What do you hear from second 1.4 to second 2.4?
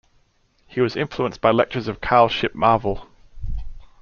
by lectures of Carl